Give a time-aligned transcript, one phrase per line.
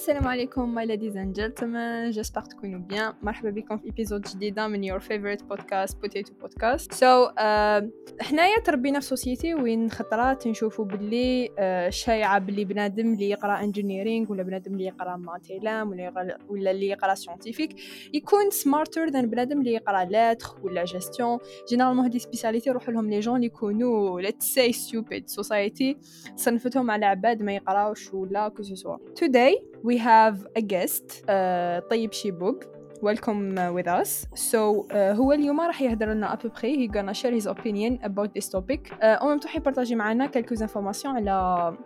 [0.00, 2.12] السلام عليكم my ladies and gentlemen.
[2.12, 6.94] J'espère تكونوا bien مرحبا بكم في episode جديدة من your favorite potato podcast.
[6.94, 7.82] So uh,
[8.20, 11.48] حنايا تربينا في société وين خطرات نشوفوا باللي
[11.90, 16.88] شايعة باللي بنادم اللي يقرا engineering ولا بنادم اللي يقرا math élém ولا ولا اللي
[16.88, 17.76] يقرا scientifique
[18.14, 21.38] يكون smarter than بنادم اللي يقرا lettres ولا gestion
[21.68, 25.96] généralement هذه spécialités يروحوا لهم les gens اللي يكونوا let's say stupid society.
[26.36, 31.90] صنفتهم على عباد ما يقراوش ولا que ce soit today we have a guest uh,
[31.90, 32.62] طيب شيبوب
[33.02, 34.26] welcome uh, with us.
[34.34, 36.76] So uh, هو اليوم راح يهدر لنا près.
[36.76, 38.92] He gonna share his opinion about this topic.
[38.92, 41.76] Uh, même temps يبارطاجي معنا quelques informations على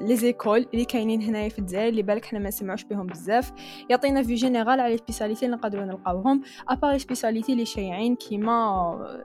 [0.00, 3.52] les écoles اللي كاينين هنايا في الجزائر اللي بالك حنا ما نسمعوش بهم بزاف.
[3.90, 9.22] يعطينا vue générale على spécialités اللي نقدروا نلقاوهم à part spécialités اللي شايعين كيما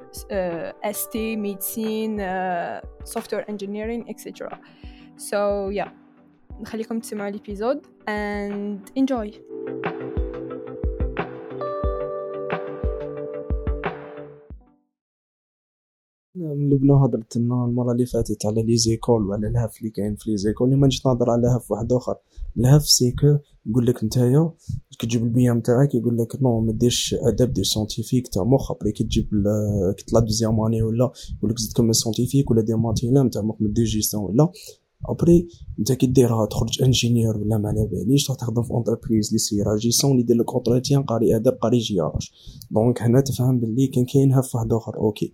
[0.83, 2.17] اس تي ميديسين
[3.03, 4.59] سوفتوير انجينيرينغ اكسيتيرا
[5.17, 6.06] so yeah.
[6.61, 9.37] نخليكم تسمعوا الإبيزود and enjoy.
[16.35, 20.31] من لبنان هضرت لنا المرة اللي فاتت على لي زيكول وعلى الهاف اللي كاين في
[20.31, 22.15] لي زيكول اليوم نجي نهضر على هاف واحد آخر.
[22.57, 24.51] الهاف سيكو يقول لك نتايا
[24.99, 29.03] كتجيب البيا نتاعك يقول لك نو ما ديرش اداب دير سيونتيفيك تاع مخ أبري كي
[29.03, 29.29] تجيب
[29.97, 31.93] كتطلع دوزيام اني ولا يقول لك زيد كمل
[32.51, 34.51] ولا دير ماتيلا تاع مخ ما دير جيستيون ولا.
[35.05, 35.47] ابري
[35.79, 39.61] انت كي ديرها تخرج انجينيور ولا ما على باليش تروح تخدم في اونتربريز لي سي
[39.61, 42.33] راجيسون اللي يدير لك اونتروتيان قاري أداب قاري جي اش
[42.71, 45.33] دونك هنا تفهم باللي كان كاين هاف واحد آخر أوكي.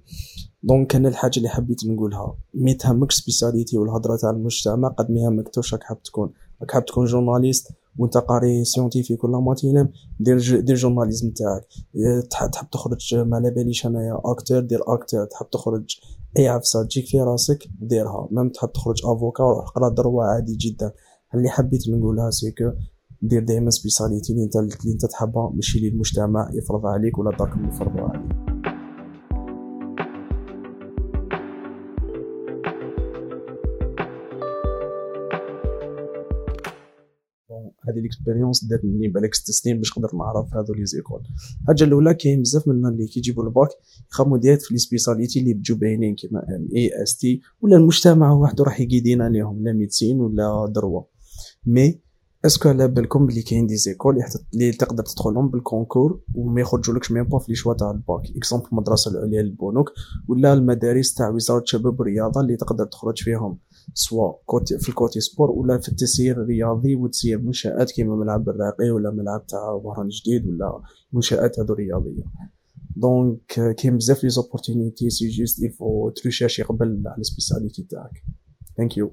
[0.64, 5.50] دونك أنا الحاجة اللي حبيت نقولها مي تهمكش سبيساليتي والهضرة تاع المجتمع قد ما يهمك
[5.50, 6.34] توش راك حاب تكون.
[6.62, 7.68] راك حاب تكون جورناليست
[7.98, 9.90] وأنت قاري سيونتيفيك ولا ماتينم
[10.20, 11.68] دير دير journalisme تاعك.
[12.52, 16.00] تحب تخرج ما على باليش انايا acteur دير acteur تحب تخرج
[16.40, 18.28] اي عفسة تجيك في راسك ديرها.
[18.32, 20.92] même تحب تخرج avocat روح اقرا droit عادي جدا.
[21.36, 22.72] اللي حبيت نقولها c'est que
[23.22, 24.34] دير دائما spécialité.
[24.34, 28.43] اللي انت اللي انت تحبها ماشي اللي المجتمع يفرضها عليك ولا دارك يفرضوها عليك.
[37.90, 41.22] هذه ال expérience دات مني بالك ست سنين باش نقدر نعرف هذو les écoles.
[41.62, 43.70] الحاجة الأولى كاين بزاف منا اللي كيجيبوا الباك
[44.12, 48.82] يخمموا direct في les spécialités اللي بجو باينين كيما MI ST ولا المجتمع وحده راح
[48.82, 51.04] يقيدينا عليهم la médecine ولا droit
[51.66, 52.00] mais
[52.46, 54.24] est-ce que على بالكم بلي كاين des écoles
[54.54, 58.22] اللي تقدر تدخلهم بال concours وما يخرجولكش même pas في les choix تاع ال bac.
[58.38, 59.92] exemple المدرسة العليا للبنوك
[60.28, 63.60] ولا المدارس تاع وزارة الشباب والرياضه اللي تقدر تخرج فيهم.
[63.94, 64.42] سواء
[64.80, 69.48] في ال côté sport ولا في التسيير الرياضي وتسيير منشآت كيما ملعب الراقي ولا ملعب
[69.48, 70.82] تاع وهران جديد ولا
[71.14, 72.24] منشآت هذو رياضية.
[72.96, 78.24] donc كاين بزاف les opportunités c'est juste il faut تريشيرشي قبل على ال spécialité تاعك.
[78.78, 79.12] thank you